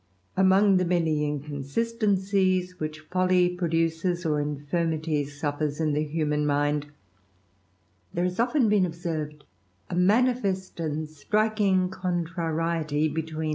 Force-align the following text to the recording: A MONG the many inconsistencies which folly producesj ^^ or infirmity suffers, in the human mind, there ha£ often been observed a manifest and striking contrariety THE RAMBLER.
A 0.35 0.43
MONG 0.43 0.77
the 0.77 0.85
many 0.85 1.23
inconsistencies 1.25 2.79
which 2.79 3.01
folly 3.11 3.55
producesj 3.55 4.25
^^ 4.25 4.25
or 4.27 4.39
infirmity 4.41 5.23
suffers, 5.25 5.79
in 5.79 5.93
the 5.93 6.03
human 6.03 6.43
mind, 6.43 6.87
there 8.11 8.25
ha£ 8.25 8.43
often 8.43 8.67
been 8.67 8.87
observed 8.87 9.43
a 9.91 9.95
manifest 9.95 10.79
and 10.79 11.07
striking 11.07 11.89
contrariety 11.89 13.09
THE 13.09 13.21
RAMBLER. 13.21 13.43